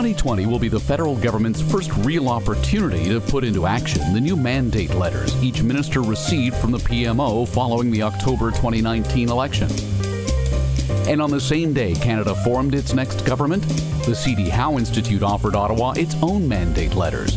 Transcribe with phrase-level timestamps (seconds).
[0.00, 4.34] 2020 will be the federal government's first real opportunity to put into action the new
[4.34, 9.68] mandate letters each minister received from the PMO following the October 2019 election.
[11.06, 13.62] And on the same day Canada formed its next government,
[14.06, 14.48] the C.D.
[14.48, 17.36] Howe Institute offered Ottawa its own mandate letters,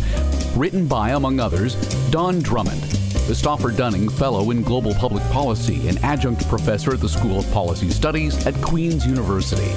[0.55, 1.75] written by, among others,
[2.11, 2.82] Don Drummond,
[3.27, 7.52] the Stauffer Dunning Fellow in Global Public Policy and adjunct professor at the School of
[7.52, 9.70] Policy Studies at Queen's University,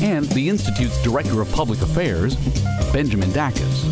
[0.00, 2.36] and the Institute's Director of Public Affairs,
[2.92, 3.84] Benjamin Dachis.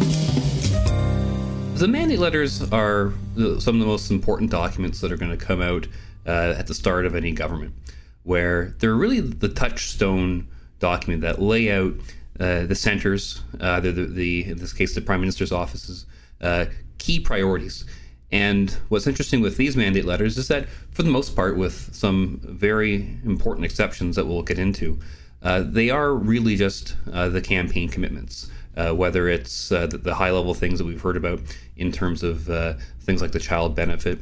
[1.79, 5.61] The mandate letters are some of the most important documents that are going to come
[5.61, 5.87] out
[6.27, 7.75] uh, at the start of any government,
[8.23, 10.47] where they're really the touchstone
[10.79, 11.95] document that lay out
[12.39, 16.07] uh, the centers, uh, the, the, in this case, the Prime Minister's office's
[16.41, 16.67] uh,
[16.99, 17.85] key priorities.
[18.31, 22.41] And what's interesting with these mandate letters is that, for the most part, with some
[22.43, 24.99] very important exceptions that we'll get into,
[25.47, 28.51] uh, they are really just uh, the campaign commitments.
[28.77, 31.41] Uh, whether it's uh, the, the, high level things that we've heard about
[31.79, 34.19] in terms of uh, things like the child benefit.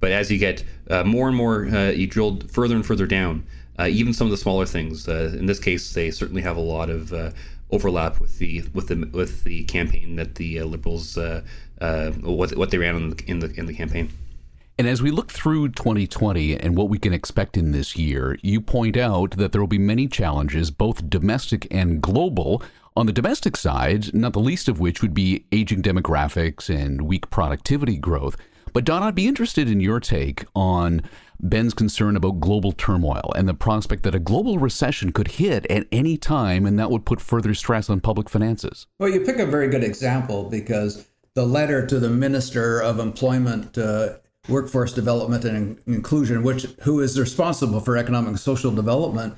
[0.00, 0.64] But as you get
[1.04, 3.44] more and more, you drill further and further down,
[3.78, 5.06] even some of the smaller things.
[5.06, 7.12] in this case, they certainly have a lot of
[7.70, 12.96] overlap with the with the with the campaign that the Liberals what what they ran
[12.96, 14.08] in the, in the in the campaign.
[14.78, 18.60] And as we look through 2020 and what we can expect in this year, you
[18.60, 22.62] point out that there will be many challenges, both domestic and global.
[22.96, 27.28] On the domestic side, not the least of which would be aging demographics and weak
[27.28, 28.36] productivity growth.
[28.72, 31.02] But Don, I'd be interested in your take on
[31.40, 35.88] Ben's concern about global turmoil and the prospect that a global recession could hit at
[35.90, 38.86] any time, and that would put further stress on public finances.
[39.00, 43.76] Well, you pick a very good example because the letter to the Minister of Employment
[43.76, 44.18] uh,
[44.48, 49.36] workforce development and inclusion, which who is responsible for economic and social development.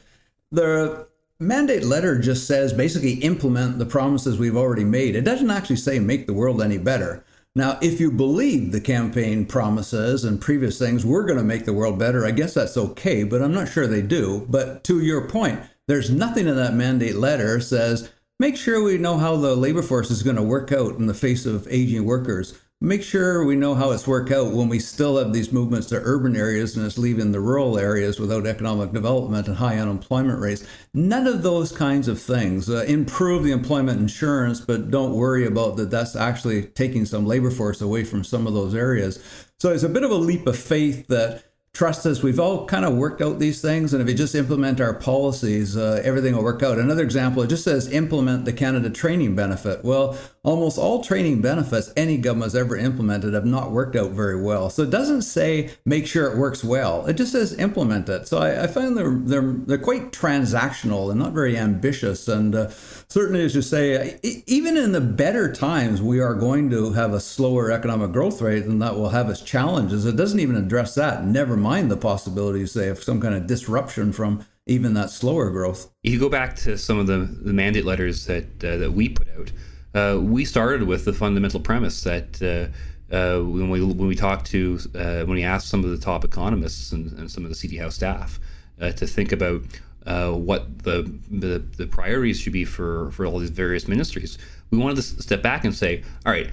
[0.52, 1.08] The
[1.38, 5.16] mandate letter just says basically implement the promises we've already made.
[5.16, 7.24] It doesn't actually say make the world any better.
[7.56, 11.72] Now, if you believe the campaign promises and previous things, we're going to make the
[11.72, 14.46] world better, I guess that's okay, but I'm not sure they do.
[14.48, 19.18] But to your point, there's nothing in that mandate letter says make sure we know
[19.18, 22.56] how the labor force is going to work out in the face of aging workers
[22.82, 26.00] make sure we know how it's worked out when we still have these movements to
[26.02, 30.64] urban areas and it's leaving the rural areas without economic development and high unemployment rates.
[30.94, 32.70] None of those kinds of things.
[32.70, 37.50] Uh, improve the employment insurance, but don't worry about that that's actually taking some labor
[37.50, 39.22] force away from some of those areas.
[39.58, 42.84] So it's a bit of a leap of faith that trust us, we've all kind
[42.84, 43.94] of worked out these things.
[43.94, 46.78] And if you just implement our policies, uh, everything will work out.
[46.78, 49.84] Another example, it just says implement the Canada training benefit.
[49.84, 54.40] Well, almost all training benefits any government has ever implemented have not worked out very
[54.40, 54.68] well.
[54.68, 57.06] So it doesn't say make sure it works well.
[57.06, 58.26] It just says implement it.
[58.26, 62.26] So I, I find they're, they're, they're quite transactional and not very ambitious.
[62.26, 62.70] And uh,
[63.10, 67.20] certainly, as you say, even in the better times, we are going to have a
[67.20, 70.06] slower economic growth rate and that will have its challenges.
[70.06, 71.24] It doesn't even address that.
[71.24, 75.90] Never mind the possibility, say, of some kind of disruption from even that slower growth.
[76.04, 79.08] If you go back to some of the, the mandate letters that uh, that we
[79.08, 79.52] put out.
[79.92, 82.68] Uh, we started with the fundamental premise that uh,
[83.12, 86.24] uh when we when we talked to uh, when we asked some of the top
[86.24, 88.38] economists and, and some of the CD Howe staff
[88.80, 89.62] uh, to think about
[90.04, 94.38] what the, the, the priorities should be for for all these various ministries,
[94.70, 96.50] we wanted to step back and say, all right,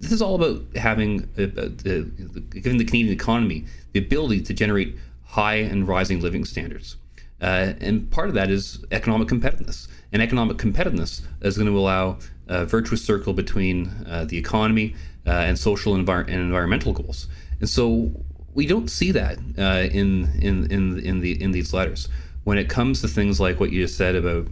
[0.00, 5.88] this is all about having giving the Canadian economy the ability to generate high and
[5.88, 6.96] rising living standards.
[7.40, 9.88] Uh, and part of that is economic competitiveness.
[10.12, 12.18] And economic competitiveness is going to allow
[12.48, 14.94] a virtuous circle between uh, the economy
[15.26, 17.26] uh, and social and, envir- and, environmental goals.
[17.60, 18.12] And so
[18.54, 22.08] we don't see that uh, in, in, in, in, the, in these letters.
[22.44, 24.48] When it comes to things like what you just said about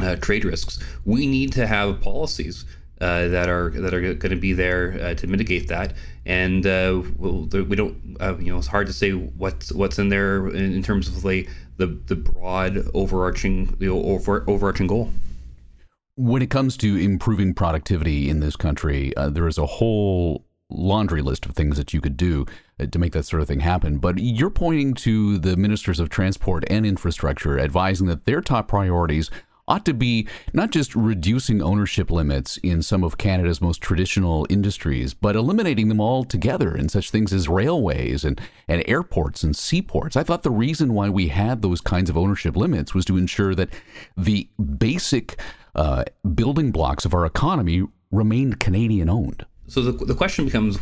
[0.00, 2.64] uh, trade risks, we need to have policies
[3.00, 5.94] uh, that are that are going to be there uh, to mitigate that.
[6.24, 10.48] And uh, we don't, uh, you know, it's hard to say what's what's in there
[10.48, 11.48] in, in terms of the
[11.78, 15.10] the, the broad overarching the over, overarching goal.
[16.16, 21.22] When it comes to improving productivity in this country, uh, there is a whole laundry
[21.22, 22.46] list of things that you could do
[22.80, 23.98] uh, to make that sort of thing happen.
[23.98, 29.30] But you're pointing to the ministers of transport and infrastructure, advising that their top priorities
[29.68, 35.14] ought to be not just reducing ownership limits in some of Canada's most traditional industries,
[35.14, 40.16] but eliminating them altogether in such things as railways and, and airports and seaports.
[40.16, 43.54] I thought the reason why we had those kinds of ownership limits was to ensure
[43.54, 43.70] that
[44.16, 44.48] the
[44.78, 45.38] basic
[45.74, 46.04] uh,
[46.34, 49.46] building blocks of our economy remained Canadian owned.
[49.72, 50.78] So the, the question becomes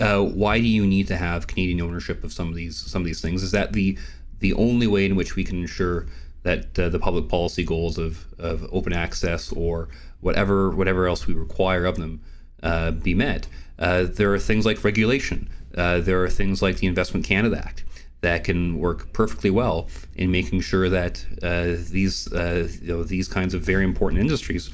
[0.00, 3.06] uh, why do you need to have Canadian ownership of some of these some of
[3.06, 3.42] these things?
[3.42, 3.96] Is that the
[4.40, 6.08] the only way in which we can ensure
[6.42, 9.88] that uh, the public policy goals of, of open access or
[10.20, 12.20] whatever whatever else we require of them
[12.62, 13.48] uh, be met.
[13.78, 15.48] Uh, there are things like regulation.
[15.74, 17.82] Uh, there are things like the Investment Canada Act
[18.20, 23.54] that can work perfectly well in making sure that uh, these you know these kinds
[23.54, 24.70] of very important industries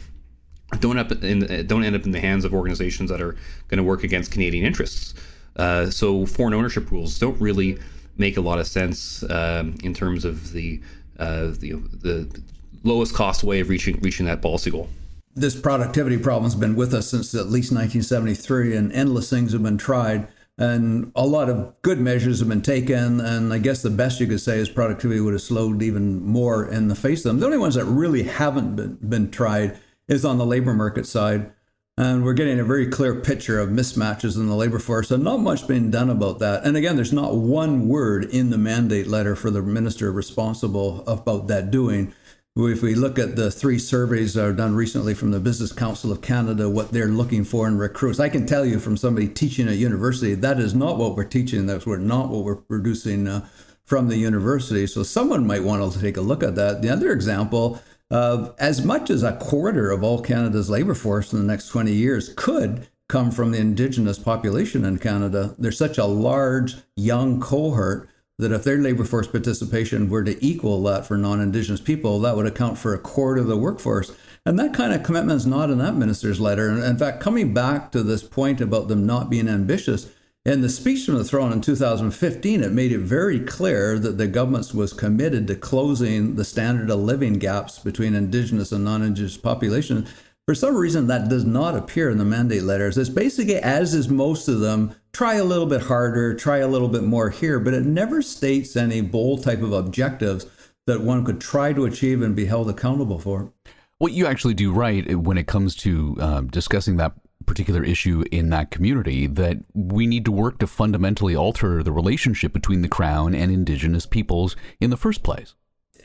[0.78, 3.36] don't up in don't end up in the hands of organizations that are
[3.68, 5.14] going to work against Canadian interests.
[5.56, 7.78] Uh, so foreign ownership rules don't really
[8.16, 10.80] make a lot of sense um, in terms of the,
[11.18, 11.72] uh, the
[12.02, 12.42] the
[12.84, 14.88] lowest cost way of reaching reaching that policy goal.
[15.34, 19.62] This productivity problem has been with us since at least 1973, and endless things have
[19.62, 20.26] been tried,
[20.58, 23.20] and a lot of good measures have been taken.
[23.20, 26.68] And I guess the best you could say is productivity would have slowed even more
[26.68, 27.40] in the face of them.
[27.40, 29.78] The only ones that really haven't been, been tried
[30.10, 31.52] is on the labor market side.
[31.96, 35.40] And we're getting a very clear picture of mismatches in the labor force, and not
[35.40, 36.64] much being done about that.
[36.64, 41.46] And again, there's not one word in the mandate letter for the minister responsible about
[41.48, 42.14] that doing.
[42.56, 46.10] If we look at the three surveys that are done recently from the Business Council
[46.10, 49.68] of Canada, what they're looking for in recruits, I can tell you from somebody teaching
[49.68, 51.66] at university, that is not what we're teaching.
[51.66, 53.46] That's not what we're producing uh,
[53.84, 54.86] from the university.
[54.86, 56.82] So someone might want to take a look at that.
[56.82, 57.80] The other example
[58.10, 61.92] uh, as much as a quarter of all Canada's labor force in the next 20
[61.92, 65.54] years could come from the Indigenous population in Canada.
[65.58, 68.08] There's such a large young cohort
[68.38, 72.36] that if their labor force participation were to equal that for non Indigenous people, that
[72.36, 74.12] would account for a quarter of the workforce.
[74.46, 76.68] And that kind of commitment is not in that minister's letter.
[76.68, 80.10] And in fact, coming back to this point about them not being ambitious,
[80.44, 84.26] in the speech from the throne in 2015, it made it very clear that the
[84.26, 89.36] government was committed to closing the standard of living gaps between Indigenous and non Indigenous
[89.36, 90.10] populations.
[90.46, 92.96] For some reason, that does not appear in the mandate letters.
[92.96, 96.88] It's basically, as is most of them, try a little bit harder, try a little
[96.88, 100.46] bit more here, but it never states any bold type of objectives
[100.86, 103.52] that one could try to achieve and be held accountable for.
[103.98, 107.12] What you actually do right when it comes to um, discussing that
[107.50, 112.52] particular issue in that community that we need to work to fundamentally alter the relationship
[112.52, 115.54] between the crown and indigenous peoples in the first place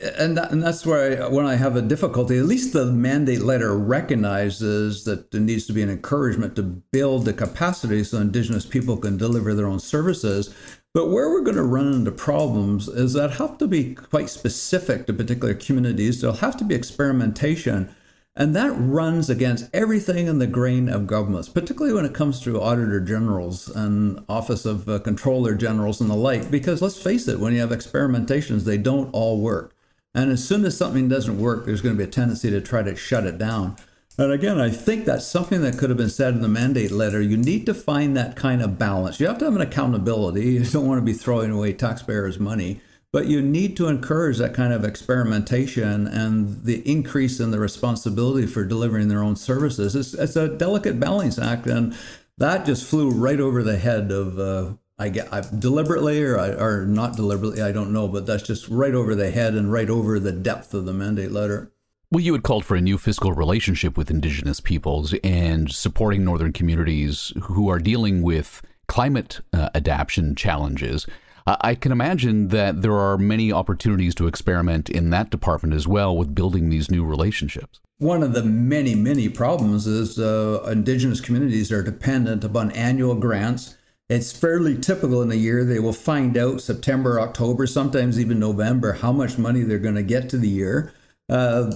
[0.00, 3.42] and, that, and that's where I, when I have a difficulty, at least the mandate
[3.42, 8.66] letter recognizes that there needs to be an encouragement to build the capacity so Indigenous
[8.66, 10.54] people can deliver their own services.
[10.92, 15.06] But where we're going to run into problems is that have to be quite specific
[15.06, 16.20] to particular communities.
[16.20, 17.94] There'll have to be experimentation
[18.36, 22.60] and that runs against everything in the grain of governments, particularly when it comes to
[22.60, 26.50] auditor generals and office of uh, controller generals and the like.
[26.50, 29.74] Because let's face it, when you have experimentations, they don't all work.
[30.14, 32.82] And as soon as something doesn't work, there's going to be a tendency to try
[32.82, 33.76] to shut it down.
[34.18, 37.20] And again, I think that's something that could have been said in the mandate letter.
[37.20, 39.20] You need to find that kind of balance.
[39.20, 40.44] You have to have an accountability.
[40.56, 42.80] You don't want to be throwing away taxpayers' money.
[43.16, 48.46] But you need to encourage that kind of experimentation and the increase in the responsibility
[48.46, 49.96] for delivering their own services.
[49.96, 51.96] It's, it's a delicate balance act, and
[52.36, 54.38] that just flew right over the head of.
[54.38, 58.68] Uh, I get I, deliberately or or not deliberately, I don't know, but that's just
[58.68, 61.72] right over the head and right over the depth of the mandate letter.
[62.10, 66.52] Well, you had called for a new fiscal relationship with Indigenous peoples and supporting Northern
[66.52, 71.06] communities who are dealing with climate uh, adaptation challenges.
[71.46, 76.16] I can imagine that there are many opportunities to experiment in that department as well
[76.16, 77.78] with building these new relationships.
[77.98, 83.76] One of the many, many problems is uh, Indigenous communities are dependent upon annual grants.
[84.08, 85.64] It's fairly typical in a year.
[85.64, 90.02] They will find out September, October, sometimes even November, how much money they're going to
[90.02, 90.92] get to the year.
[91.28, 91.72] Uh,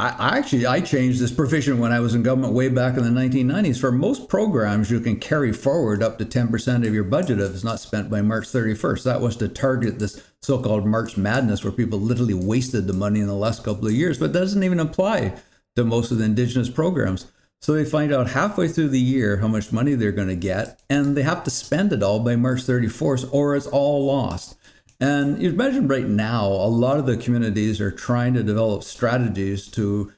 [0.00, 3.20] I, actually I changed this provision when I was in government way back in the
[3.20, 3.78] 1990s.
[3.78, 7.64] For most programs, you can carry forward up to 10% of your budget if it's
[7.64, 9.04] not spent by March 31st.
[9.04, 13.26] That was to target this so-called March madness, where people literally wasted the money in
[13.26, 14.18] the last couple of years.
[14.18, 15.34] But that doesn't even apply
[15.76, 17.26] to most of the indigenous programs.
[17.60, 20.80] So they find out halfway through the year how much money they're going to get,
[20.88, 24.56] and they have to spend it all by March 31st, or it's all lost.
[25.00, 29.66] And you imagine right now, a lot of the communities are trying to develop strategies
[29.68, 30.12] to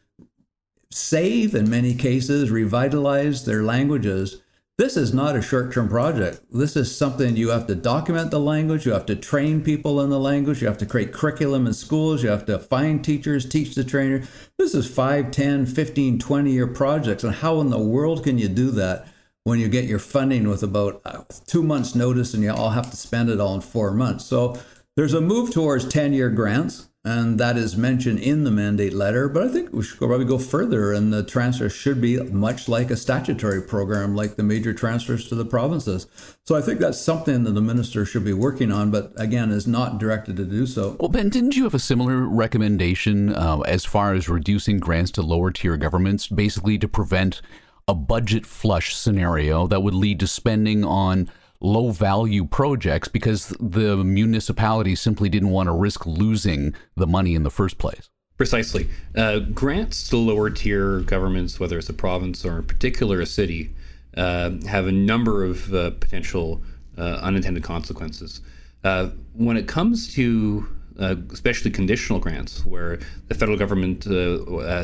[0.91, 4.43] save, in many cases, revitalize their languages.
[4.79, 6.41] This is not a short term project.
[6.51, 10.11] This is something you have to document the language, you have to train people in
[10.11, 13.77] the language, you have to create curriculum in schools, you have to find teachers, teach
[13.77, 14.25] the trainer.
[14.59, 17.23] This is 5, 10, 15, 20 year projects.
[17.23, 19.07] And how in the world can you do that
[19.44, 22.90] when you get your funding with about uh, two months' notice and you all have
[22.90, 24.25] to spend it all in four months?
[24.25, 24.58] So
[24.96, 26.88] there's a move towards 10 year grants.
[27.04, 29.28] and that is mentioned in the mandate letter.
[29.28, 32.92] But I think we should probably go further, and the transfer should be much like
[32.92, 36.06] a statutory program, like the major transfers to the provinces.
[36.46, 39.66] So I think that's something that the minister should be working on, but again, is
[39.66, 40.96] not directed to do so.
[41.00, 45.22] Well, Ben, didn't you have a similar recommendation uh, as far as reducing grants to
[45.22, 47.42] lower tier governments, basically to prevent
[47.89, 53.97] a budget flush scenario that would lead to spending on low value projects because the
[53.97, 58.11] municipalities simply didn't want to risk losing the money in the first place.
[58.37, 58.89] Precisely.
[59.15, 63.75] Uh, grants to lower tier governments, whether it's a province or in particular a city,
[64.17, 66.62] uh, have a number of uh, potential
[66.99, 68.41] uh, unintended consequences.
[68.83, 70.67] Uh, when it comes to
[70.99, 74.04] uh, especially conditional grants, where the federal government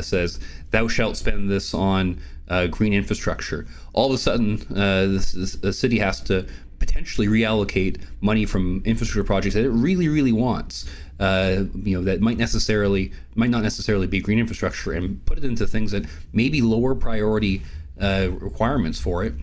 [0.03, 0.39] says,
[0.71, 2.19] thou shalt spend this on
[2.71, 6.47] green infrastructure, all of a sudden, this, this, the city has to
[6.79, 10.85] potentially reallocate money from infrastructure projects that it really, really wants.
[11.19, 15.43] Uh, you know that might necessarily might not necessarily be green infrastructure, and put it
[15.43, 17.61] into things that maybe lower priority
[17.99, 19.33] uh, requirements for it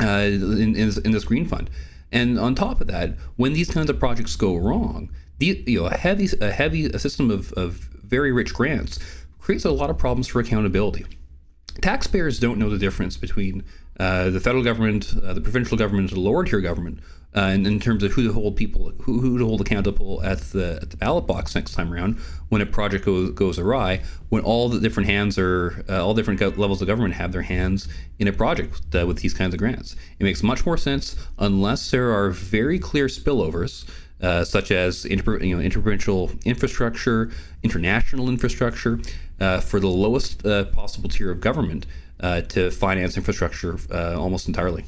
[0.00, 1.68] uh, in, in, in, this green fund.
[2.10, 5.10] And on top of that, when these kinds of projects go wrong,
[5.42, 7.72] the, you know a heavy a heavy a system of, of
[8.14, 8.98] very rich grants
[9.40, 11.04] creates a lot of problems for accountability.
[11.80, 13.64] Taxpayers don't know the difference between
[13.98, 17.00] uh, the federal government, uh, the provincial government, the lower tier government,
[17.34, 20.38] uh, in, in, terms of who to hold people, who, who to hold accountable at
[20.52, 22.18] the, at the ballot box next time around
[22.50, 26.40] when a project goes, goes awry, when all the different hands are, uh, all different
[26.58, 29.96] levels of government have their hands in a project uh, with these kinds of grants.
[30.18, 33.88] It makes much more sense unless there are very clear spillovers.
[34.22, 37.32] Uh, such as inter, you know, interprovincial infrastructure,
[37.64, 39.00] international infrastructure,
[39.40, 41.86] uh, for the lowest uh, possible tier of government,
[42.20, 44.84] uh, to finance infrastructure uh, almost entirely.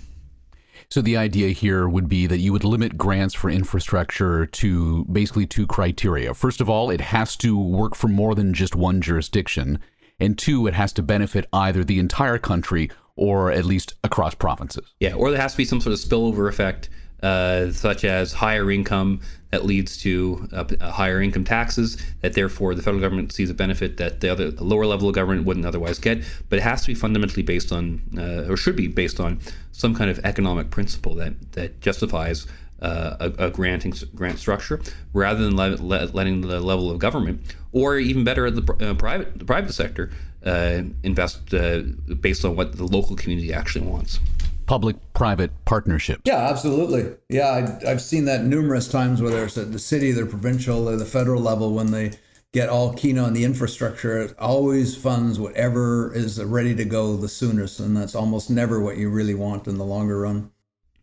[0.88, 5.46] So the idea here would be that you would limit grants for infrastructure to basically
[5.46, 6.32] two criteria.
[6.34, 9.80] First of all, it has to work for more than just one jurisdiction,
[10.20, 14.94] and two, it has to benefit either the entire country or at least across provinces.
[15.00, 16.88] Yeah, or there has to be some sort of spillover effect
[17.24, 22.82] uh, such as higher income that leads to uh, higher income taxes, that therefore the
[22.82, 25.98] federal government sees a benefit that the other the lower level of government wouldn't otherwise
[25.98, 26.22] get.
[26.50, 29.40] But it has to be fundamentally based on, uh, or should be based on,
[29.72, 32.46] some kind of economic principle that that justifies
[32.82, 34.80] uh, a, a, granting grant structure
[35.14, 37.40] rather than let, let, letting the level of government,
[37.72, 40.10] or even better, the uh, private the private sector
[40.44, 41.80] uh, invest uh,
[42.20, 44.20] based on what the local community actually wants
[44.66, 46.22] public-private partnerships.
[46.24, 47.16] Yeah, absolutely.
[47.28, 50.96] Yeah, I, have seen that numerous times, whether it's at the city, the provincial, or
[50.96, 52.12] the federal level, when they
[52.52, 57.28] get all keen on the infrastructure, it always funds whatever is ready to go the
[57.28, 60.50] soonest, and that's almost never what you really want in the longer run.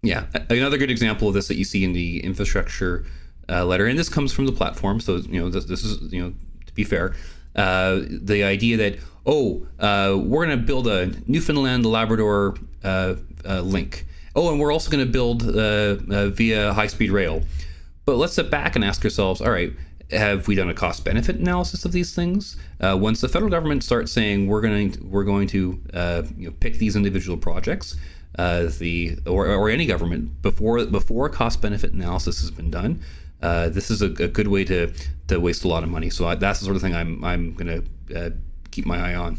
[0.02, 3.06] Yeah, another good example of this that you see in the infrastructure
[3.50, 5.00] uh, letter, and this comes from the platform.
[5.00, 6.34] So you know, this, this is you know,
[6.66, 7.14] to be fair,
[7.56, 13.16] uh, the idea that oh, uh, we're going to build a Newfoundland Labrador uh,
[13.46, 14.06] uh, link.
[14.36, 17.44] Oh, and we're also going to build uh, via high speed rail.
[18.06, 19.74] But let's step back and ask ourselves all right,
[20.10, 22.58] have we done a cost benefit analysis of these things?
[22.80, 25.82] Once the federal government starts saying we're going to, we're going to
[26.38, 27.98] you know, pick these individual projects,
[28.38, 33.02] the or, or any government before before cost benefit analysis has been done,
[33.42, 34.94] uh, this is a, a, good way to
[35.28, 36.10] to waste a lot of money.
[36.10, 38.34] So I, that's the sort of thing I'm I'm going to
[38.72, 39.38] keep my eye on.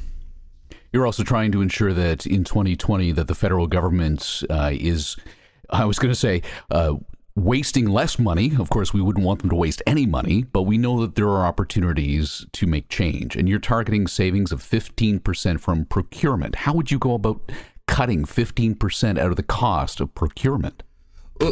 [0.92, 5.16] You're also trying to ensure that in 2020 that the federal government uh, is,
[5.70, 6.96] I was going to say, uh,
[7.34, 8.52] wasting less money.
[8.58, 11.28] Of course, we wouldn't want them to waste any money, but we know that there
[11.28, 13.36] are opportunities to make change.
[13.36, 16.56] And you're targeting savings of 15% from procurement.
[16.56, 17.50] How would you go about
[17.86, 20.82] cutting 15% out of the cost of procurement?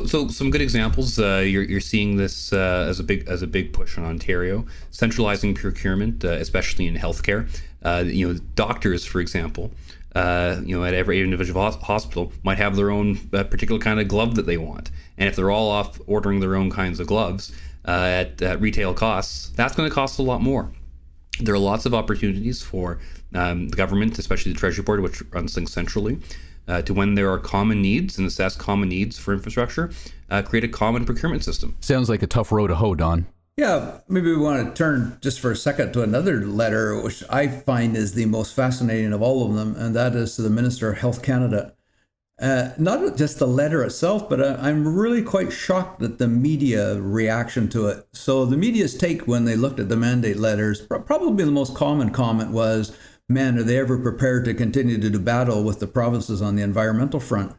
[0.06, 1.18] So some good examples.
[1.18, 4.66] Uh, you're, you're seeing this uh, as a big as a big push in Ontario,
[4.90, 7.48] centralizing procurement, uh, especially in healthcare.
[7.82, 9.70] Uh, you know, doctors, for example,
[10.14, 14.08] uh, you know, at every individual hospital might have their own uh, particular kind of
[14.08, 17.52] glove that they want, and if they're all off ordering their own kinds of gloves
[17.84, 20.70] at, at, retail costs, that's going to cost a lot more.
[21.40, 23.00] There are lots of opportunities for
[23.34, 26.20] um, the government, especially the Treasury Board, which runs things centrally
[26.70, 29.90] uh, to when there are common needs and assess common needs for infrastructure,
[30.30, 31.76] uh, create a common procurement system.
[31.80, 33.26] Sounds like a tough road to hoe, Don.
[33.56, 37.48] Yeah, maybe we want to turn just for a second to another letter, which I
[37.48, 40.90] find is the most fascinating of all of them, and that is to the Minister
[40.92, 41.74] of Health Canada.
[42.40, 46.98] Uh, not just the letter itself, but uh, I'm really quite shocked at the media
[46.98, 48.06] reaction to it.
[48.14, 52.10] So, the media's take when they looked at the mandate letters, probably the most common
[52.10, 52.96] comment was,
[53.30, 56.62] man, are they ever prepared to continue to do battle with the provinces on the
[56.62, 57.56] environmental front?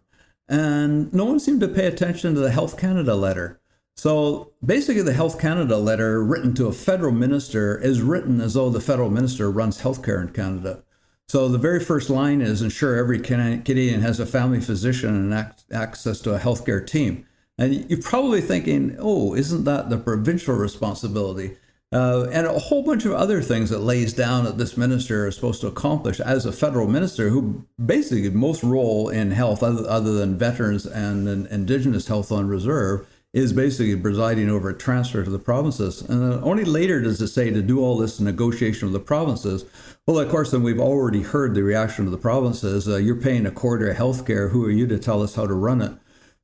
[0.47, 3.61] And no one seemed to pay attention to the Health Canada letter.
[3.95, 8.69] So basically, the Health Canada letter written to a federal minister is written as though
[8.69, 10.83] the federal minister runs healthcare in Canada.
[11.29, 16.19] So the very first line is ensure every Canadian has a family physician and access
[16.21, 17.25] to a healthcare team.
[17.57, 21.57] And you're probably thinking, oh, isn't that the provincial responsibility?
[21.93, 25.35] Uh, and a whole bunch of other things that lays down that this minister is
[25.35, 30.13] supposed to accomplish as a federal minister, who basically most role in health, other, other
[30.13, 35.29] than veterans and, and Indigenous health on reserve, is basically presiding over a transfer to
[35.29, 36.01] the provinces.
[36.01, 39.65] And only later does it say to do all this negotiation with the provinces.
[40.05, 42.87] Well, of course, then we've already heard the reaction of the provinces.
[42.87, 44.49] Uh, you're paying a quarter of health care.
[44.49, 45.91] Who are you to tell us how to run it?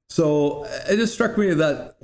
[0.10, 1.96] So it just struck me that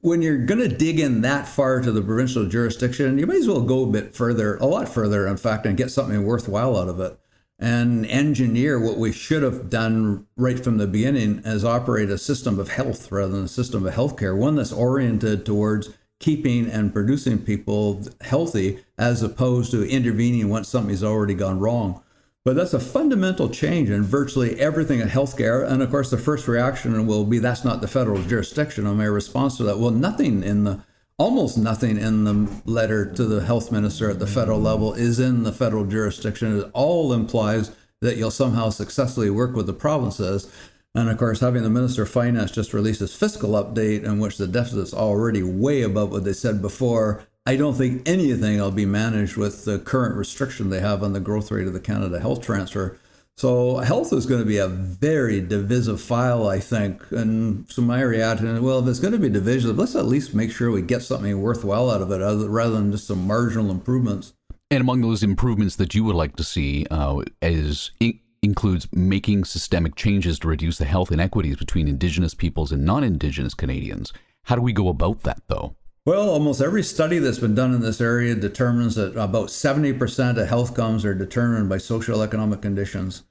[0.00, 3.48] when you're going to dig in that far to the provincial jurisdiction, you may as
[3.48, 6.88] well go a bit further, a lot further, in fact, and get something worthwhile out
[6.88, 7.18] of it
[7.58, 12.58] and engineer what we should have done right from the beginning as operate a system
[12.58, 17.38] of health rather than a system of healthcare, one that's oriented towards keeping and producing
[17.38, 22.02] people healthy as opposed to intervening once something's already gone wrong.
[22.44, 25.64] But that's a fundamental change in virtually everything in healthcare.
[25.64, 28.86] And of course, the first reaction will be that's not the federal jurisdiction.
[28.86, 30.82] And my response to that, well, nothing in the
[31.18, 35.44] almost nothing in the letter to the health minister at the federal level is in
[35.44, 36.58] the federal jurisdiction.
[36.58, 37.70] It all implies
[38.00, 40.52] that you'll somehow successfully work with the provinces.
[40.96, 44.36] And of course, having the Minister of Finance just release his fiscal update, in which
[44.36, 48.86] the deficit's already way above what they said before, I don't think anything will be
[48.86, 52.40] managed with the current restriction they have on the growth rate of the Canada Health
[52.40, 53.00] Transfer.
[53.36, 57.10] So health is going to be a very divisive file, I think.
[57.10, 60.52] And so my reaction well, if it's going to be divisive, let's at least make
[60.52, 64.34] sure we get something worthwhile out of it, rather than just some marginal improvements.
[64.70, 69.44] And among those improvements that you would like to see uh, is in- includes making
[69.44, 74.12] systemic changes to reduce the health inequities between Indigenous peoples and non-Indigenous Canadians.
[74.44, 75.74] How do we go about that, though?
[76.04, 80.48] Well, almost every study that's been done in this area determines that about 70% of
[80.48, 83.22] health comes are determined by social economic conditions.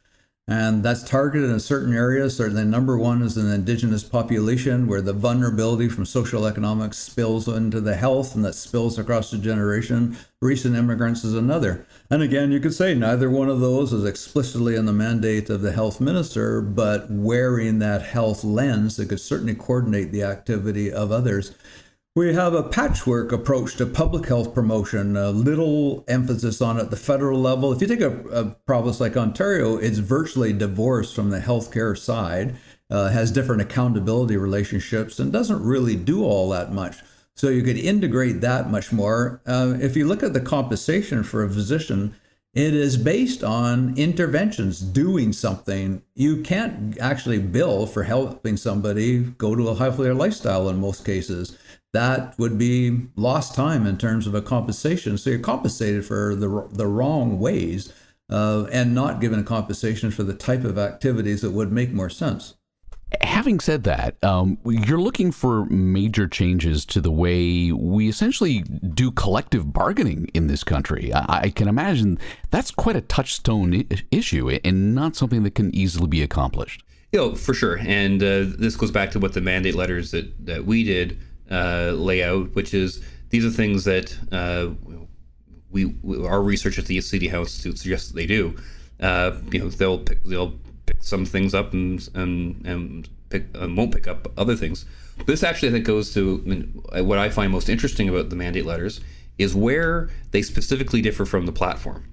[0.47, 2.37] And that's targeted in certain areas.
[2.37, 7.81] Certainly, number one is an indigenous population where the vulnerability from social economics spills into
[7.81, 10.15] the health and that spills across the generation.
[10.41, 11.85] Recent immigrants is another.
[12.09, 15.61] And again, you could say neither one of those is explicitly in the mandate of
[15.61, 21.11] the health minister, but wearing that health lens, it could certainly coordinate the activity of
[21.11, 21.53] others.
[22.13, 26.89] We have a patchwork approach to public health promotion, a little emphasis on it at
[26.89, 27.71] the federal level.
[27.71, 32.57] If you take a, a province like Ontario, it's virtually divorced from the healthcare side,
[32.89, 36.97] uh, has different accountability relationships, and doesn't really do all that much.
[37.33, 39.39] So you could integrate that much more.
[39.47, 42.13] Uh, if you look at the compensation for a physician,
[42.53, 46.01] it is based on interventions, doing something.
[46.15, 51.57] You can't actually bill for helping somebody go to a healthier lifestyle in most cases
[51.93, 55.17] that would be lost time in terms of a compensation.
[55.17, 57.91] So you're compensated for the, the wrong ways
[58.29, 62.09] uh, and not given a compensation for the type of activities that would make more
[62.09, 62.55] sense.
[63.19, 69.11] Having said that, um, you're looking for major changes to the way we essentially do
[69.11, 71.13] collective bargaining in this country.
[71.13, 72.17] I, I can imagine
[72.51, 76.85] that's quite a touchstone I- issue and not something that can easily be accomplished.
[77.11, 77.79] You know, for sure.
[77.79, 81.17] And uh, this goes back to what the mandate letters that, that we did
[81.51, 84.69] uh, layout, which is these are things that uh,
[85.69, 87.27] we, we, our research at the C.D.
[87.27, 88.55] Howe Institute suggests that they do.
[88.99, 93.75] Uh, you know, they'll pick, they'll pick some things up and and and pick and
[93.75, 94.85] won't pick up other things.
[95.25, 98.35] This actually, I think, goes to I mean, what I find most interesting about the
[98.35, 99.01] mandate letters
[99.37, 102.05] is where they specifically differ from the platform.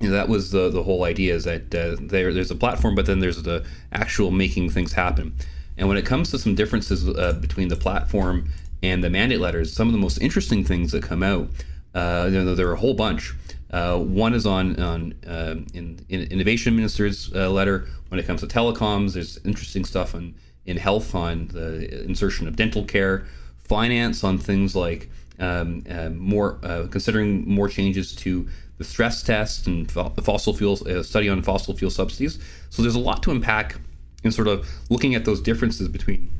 [0.00, 2.94] You know, that was the the whole idea is that uh, there there's a platform,
[2.94, 5.34] but then there's the actual making things happen.
[5.76, 8.50] And when it comes to some differences uh, between the platform
[8.82, 11.48] and the mandate letters, some of the most interesting things that come out,
[11.94, 13.34] uh, you know, there are a whole bunch.
[13.70, 18.40] Uh, one is on on uh, in, in, innovation minister's uh, letter when it comes
[18.40, 19.14] to telecoms.
[19.14, 20.34] There's interesting stuff on
[20.66, 23.26] in health on the insertion of dental care,
[23.58, 28.46] finance on things like um, uh, more uh, considering more changes to
[28.78, 32.38] the stress test and the fossil fuels study on fossil fuel subsidies.
[32.70, 33.76] So there's a lot to unpack
[34.24, 36.30] in sort of looking at those differences between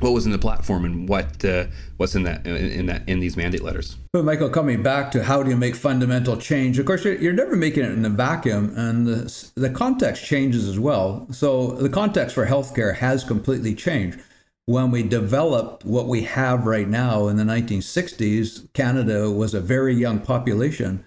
[0.00, 3.20] what was in the platform and what uh, what's in that in, in, that in
[3.20, 3.96] these mandate letters.
[4.12, 6.78] But Michael, coming back to how do you make fundamental change?
[6.78, 10.68] Of course, you're, you're never making it in a vacuum, and the, the context changes
[10.68, 11.26] as well.
[11.32, 14.20] So the context for healthcare has completely changed.
[14.66, 19.94] When we developed what we have right now in the 1960s, Canada was a very
[19.94, 21.04] young population,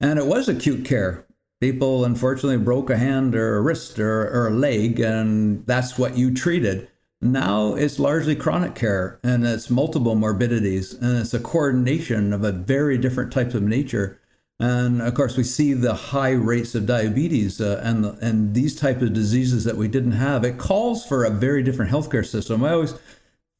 [0.00, 1.25] and it was acute care.
[1.60, 6.16] People unfortunately broke a hand or a wrist or, or a leg, and that's what
[6.16, 6.88] you treated
[7.22, 12.52] Now it's largely chronic care and it's multiple morbidities and it's a coordination of a
[12.52, 14.20] very different types of nature.
[14.60, 19.02] And of course, we see the high rates of diabetes uh, and and these type
[19.02, 20.44] of diseases that we didn't have.
[20.44, 22.64] It calls for a very different healthcare system.
[22.64, 22.94] I always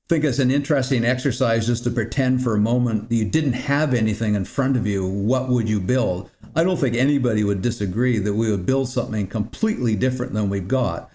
[0.09, 3.93] think it's an interesting exercise just to pretend for a moment that you didn't have
[3.93, 5.07] anything in front of you.
[5.07, 6.31] What would you build?
[6.55, 10.69] I don't think anybody would disagree that we would build something completely different than we've
[10.69, 11.11] got.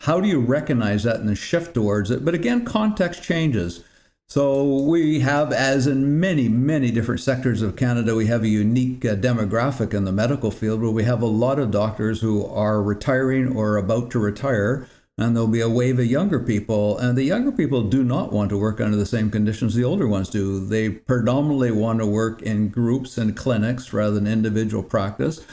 [0.00, 2.24] How do you recognize that and shift towards it?
[2.24, 3.82] But again, context changes.
[4.28, 9.04] So we have, as in many, many different sectors of Canada, we have a unique
[9.04, 12.82] uh, demographic in the medical field where we have a lot of doctors who are
[12.82, 16.98] retiring or about to retire, and there'll be a wave of younger people.
[16.98, 20.06] And the younger people do not want to work under the same conditions the older
[20.06, 20.64] ones do.
[20.64, 25.44] They predominantly want to work in groups and clinics rather than individual practice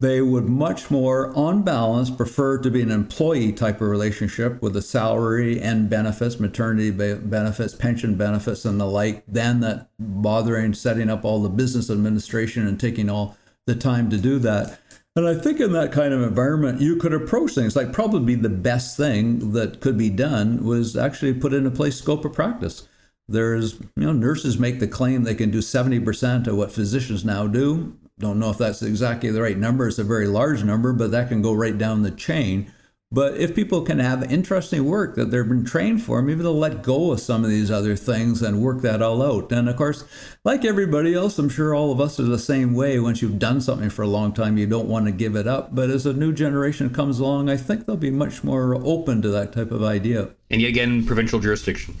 [0.00, 4.76] they would much more, on balance, prefer to be an employee type of relationship with
[4.76, 11.10] a salary and benefits, maternity benefits, pension benefits, and the like, than that bothering setting
[11.10, 14.78] up all the business administration and taking all the time to do that.
[15.16, 18.48] And I think in that kind of environment, you could approach things like probably the
[18.48, 22.86] best thing that could be done was actually put into place scope of practice.
[23.26, 27.46] There's, you know, nurses make the claim they can do 70% of what physicians now
[27.46, 29.86] do don't know if that's exactly the right number.
[29.86, 32.72] It's a very large number, but that can go right down the chain.
[33.10, 36.82] But if people can have interesting work that they've been trained for, maybe they'll let
[36.82, 39.50] go of some of these other things and work that all out.
[39.50, 40.04] And of course,
[40.44, 42.98] like everybody else, I'm sure all of us are the same way.
[42.98, 45.74] Once you've done something for a long time, you don't want to give it up.
[45.74, 49.28] But as a new generation comes along, I think they'll be much more open to
[49.30, 50.28] that type of idea.
[50.50, 51.96] And yet again, provincial jurisdiction.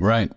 [0.00, 0.32] Right.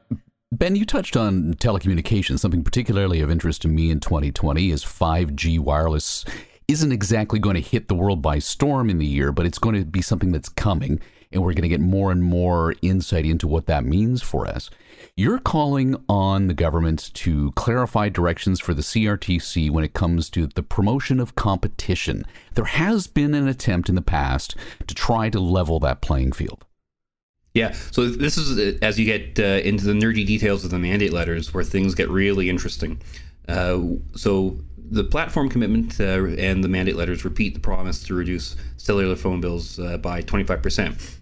[0.51, 2.39] Ben, you touched on telecommunications.
[2.39, 6.23] Something particularly of interest to me in 2020 is 5G wireless
[6.67, 9.75] isn't exactly going to hit the world by storm in the year, but it's going
[9.75, 10.99] to be something that's coming,
[11.31, 14.69] and we're going to get more and more insight into what that means for us.
[15.15, 20.47] You're calling on the government to clarify directions for the CRTC when it comes to
[20.47, 22.25] the promotion of competition.
[22.55, 24.55] There has been an attempt in the past
[24.87, 26.65] to try to level that playing field.
[27.53, 31.11] Yeah, so this is as you get uh, into the nerdy details of the mandate
[31.11, 33.01] letters where things get really interesting.
[33.47, 33.81] Uh,
[34.15, 34.57] so
[34.89, 39.41] the platform commitment uh, and the mandate letters repeat the promise to reduce cellular phone
[39.41, 41.17] bills uh, by 25%.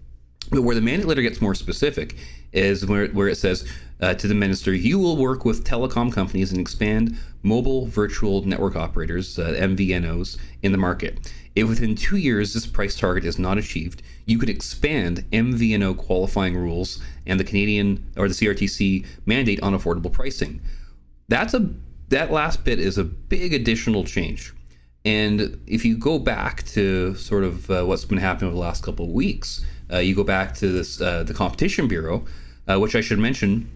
[0.52, 2.16] But where the mandate letter gets more specific
[2.54, 3.68] is where, where it says
[4.02, 8.76] uh, to the minister, you will work with telecom companies and expand mobile virtual network
[8.76, 11.32] operators, uh, MVNOs, in the market.
[11.56, 16.56] If within two years this price target is not achieved, you could expand MVNO qualifying
[16.56, 20.62] rules and the Canadian or the CRTC mandate on affordable pricing.
[21.28, 21.70] That's a
[22.10, 24.54] that last bit is a big additional change.
[25.06, 28.84] And if you go back to sort of uh, what's been happening over the last
[28.84, 32.26] couple of weeks, uh, you go back to this uh, the Competition Bureau,
[32.68, 33.70] uh, which I should mention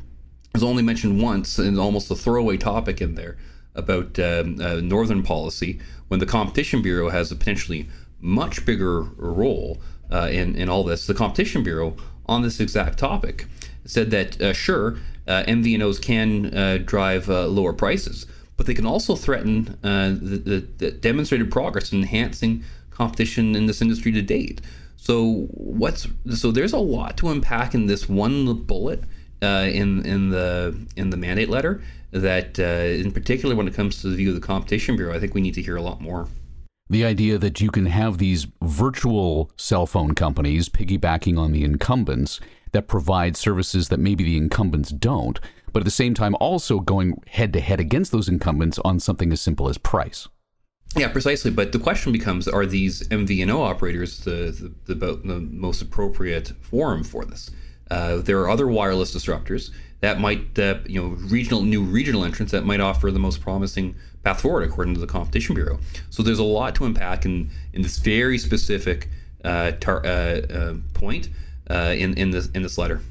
[0.54, 3.38] was only mentioned once and almost a throwaway topic in there
[3.76, 7.88] about um, uh, northern policy when the Competition Bureau has a potentially
[8.20, 9.80] much bigger role
[10.12, 11.06] uh, in, in all this.
[11.06, 13.46] The Competition Bureau, on this exact topic,
[13.86, 14.98] said that sure,
[15.30, 18.26] uh, MVNOs can uh, drive uh, lower prices,
[18.58, 23.82] but they can also threaten the, the, the, demonstrated progress in enhancing competition in this
[23.82, 24.60] industry to date.
[24.98, 29.04] So what's so there's a lot to unpack in this one bullet
[29.42, 34.08] in in the in the mandate letter that, uh, in particular, when it comes to
[34.08, 36.28] the view of the Competition Bureau, I think we need to hear a lot more.
[36.90, 42.40] The idea that you can have these virtual cell phone companies piggybacking on the incumbents
[42.72, 45.40] that provide services that maybe the incumbents don't,
[45.74, 49.32] but at the same time also going head to head against those incumbents on something
[49.32, 50.28] as simple as price.
[50.96, 51.52] Yeah, precisely.
[51.52, 57.04] But the question becomes: Are these MVNO operators the the, the, the most appropriate forum
[57.04, 57.52] for this?
[57.92, 62.52] Uh, there are other wireless disruptors that might, uh, you know, regional new regional entrants
[62.52, 65.80] that might offer the most promising path forward, according to the Competition Bureau.
[66.10, 69.10] So there's a lot to unpack in in this very specific
[69.44, 71.30] uh, tar, uh, uh, point
[71.70, 73.02] uh, in in this in this letter.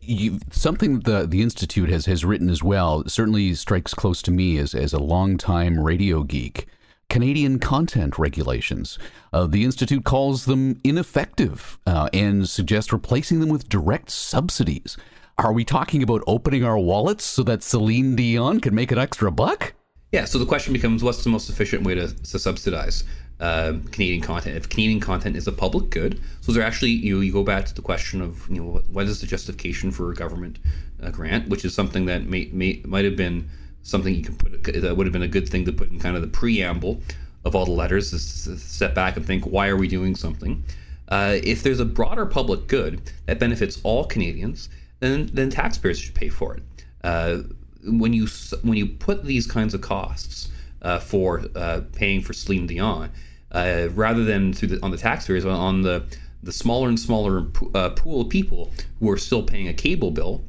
[0.00, 4.56] You, something the the institute has has written as well certainly strikes close to me
[4.58, 6.66] as as a longtime radio geek.
[7.10, 8.98] Canadian content regulations.
[9.32, 14.96] Uh, the Institute calls them ineffective uh, and suggests replacing them with direct subsidies.
[15.38, 19.30] Are we talking about opening our wallets so that Celine Dion can make an extra
[19.30, 19.74] buck?
[20.12, 23.04] Yeah, so the question becomes what's the most efficient way to, to subsidize
[23.40, 24.56] uh, Canadian content?
[24.56, 27.66] If Canadian content is a public good, so there actually, you, know, you go back
[27.66, 30.58] to the question of, you know, what, is the justification for a government
[31.02, 33.48] uh, grant, which is something that may, may might have been
[33.82, 36.16] something you can put, that would have been a good thing to put in kind
[36.16, 37.00] of the preamble
[37.44, 40.64] of all the letters, to step back and think, why are we doing something?
[41.08, 44.70] Uh, if there's a broader public good that benefits all Canadians,
[45.00, 46.62] then then taxpayers should pay for it.
[47.02, 47.42] Uh,
[47.86, 48.26] when you
[48.62, 50.48] when you put these kinds of costs
[50.84, 53.10] uh, for uh, paying for Celine Dion,
[53.50, 56.04] uh, rather than through the, on the taxpayers, on the
[56.42, 58.70] the smaller and smaller uh, pool of people
[59.00, 60.44] who are still paying a cable bill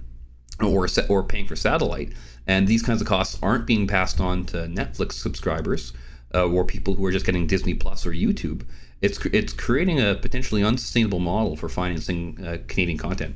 [0.62, 2.14] or or paying for satellite,
[2.46, 5.94] and these kinds of costs aren't being passed on to Netflix subscribers
[6.34, 8.64] uh, or people who are just getting Disney Plus or YouTube.
[9.02, 12.36] It's it's creating a potentially unsustainable model for financing
[12.68, 13.36] Canadian content.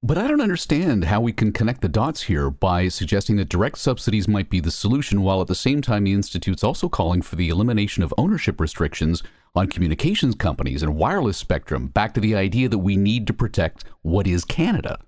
[0.00, 3.78] But I don't understand how we can connect the dots here by suggesting that direct
[3.78, 7.34] subsidies might be the solution, while at the same time the Institute's also calling for
[7.34, 9.24] the elimination of ownership restrictions
[9.56, 13.84] on communications companies and wireless spectrum, back to the idea that we need to protect
[14.02, 15.00] what is Canada.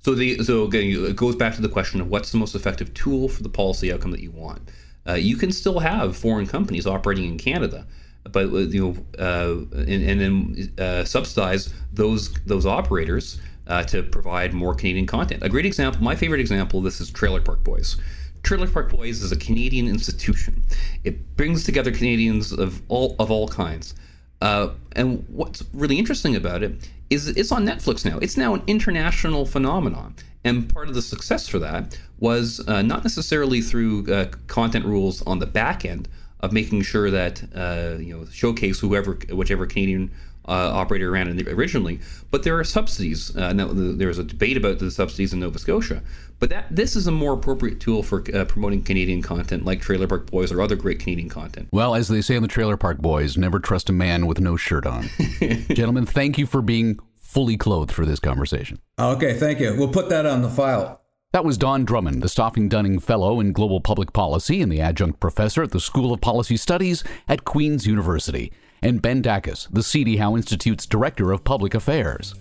[0.00, 2.92] So, the, so again, it goes back to the question of what's the most effective
[2.92, 4.70] tool for the policy outcome that you want.
[5.08, 7.86] Uh, you can still have foreign companies operating in Canada,
[8.30, 14.02] but uh, you know, uh, and, and, then uh, subsidize those those operators uh, to
[14.02, 15.42] provide more Canadian content.
[15.42, 17.96] A great example, my favorite example this is Trailer Park Boys.
[18.42, 20.62] Trailer Park Boys is a Canadian institution.
[21.02, 23.94] It brings together Canadians of all of all kinds.
[24.40, 28.18] Uh, and what's really interesting about it is it's on Netflix now.
[28.18, 30.14] It's now an international phenomenon.
[30.44, 35.22] And part of the success for that was uh, not necessarily through uh, content rules
[35.22, 36.08] on the back end
[36.40, 40.10] of making sure that uh, you know showcase whoever whichever Canadian
[40.46, 42.00] uh, operator ran it originally.
[42.30, 43.34] But there are subsidies.
[43.36, 46.02] Uh, now, there was a debate about the subsidies in Nova Scotia.
[46.40, 50.06] But that this is a more appropriate tool for uh, promoting Canadian content, like Trailer
[50.06, 51.68] Park Boys or other great Canadian content.
[51.72, 54.56] Well, as they say on the Trailer Park Boys, never trust a man with no
[54.56, 55.08] shirt on.
[55.40, 58.78] Gentlemen, thank you for being fully clothed for this conversation.
[58.98, 59.74] Okay, thank you.
[59.76, 61.00] We'll put that on the file.
[61.32, 65.18] That was Don Drummond, the Stauffer Dunning Fellow in Global Public Policy and the adjunct
[65.18, 68.52] professor at the School of Policy Studies at Queen's University
[68.84, 70.18] and Ben Dachis, the C.D.
[70.18, 72.34] Howe Institute's Director of Public Affairs.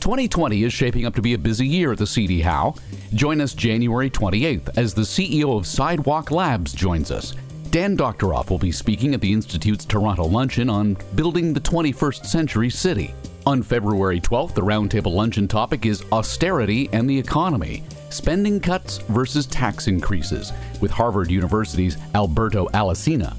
[0.00, 2.40] 2020 is shaping up to be a busy year at the C.D.
[2.40, 2.74] Howe.
[3.12, 7.34] Join us January 28th as the CEO of Sidewalk Labs joins us.
[7.70, 12.70] Dan Doctoroff will be speaking at the Institute's Toronto Luncheon on building the 21st century
[12.70, 13.12] city.
[13.46, 19.46] On February 12th, the roundtable luncheon topic is austerity and the economy spending cuts versus
[19.46, 23.36] tax increases with Harvard University's Alberto Alesina.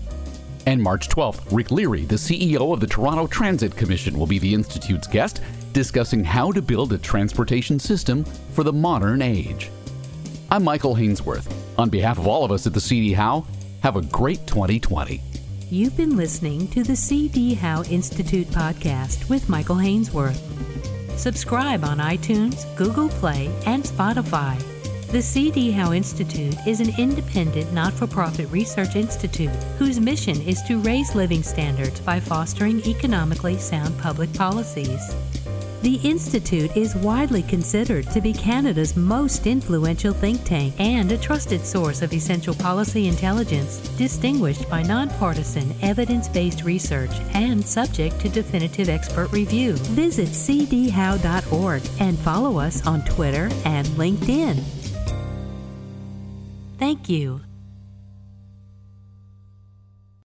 [0.66, 4.54] And March 12th, Rick Leary, the CEO of the Toronto Transit Commission, will be the
[4.54, 5.42] Institute's guest,
[5.74, 9.72] discussing how to build a transportation system for the modern age.
[10.52, 11.52] I'm Michael Hainsworth.
[11.80, 13.46] On behalf of all of us at the CD Howe,
[13.82, 15.22] have a great 2020.
[15.70, 20.40] You've been listening to the CD Howe Institute podcast with Michael Hainsworth.
[21.18, 24.62] Subscribe on iTunes, Google Play, and Spotify.
[25.12, 25.72] The C.D.
[25.72, 31.14] Howe Institute is an independent, not for profit research institute whose mission is to raise
[31.16, 35.14] living standards by fostering economically sound public policies.
[35.82, 41.66] The Institute is widely considered to be Canada's most influential think tank and a trusted
[41.66, 48.88] source of essential policy intelligence, distinguished by nonpartisan, evidence based research and subject to definitive
[48.88, 49.74] expert review.
[49.92, 54.81] Visit cdhowe.org and follow us on Twitter and LinkedIn.
[56.82, 57.51] Thank you.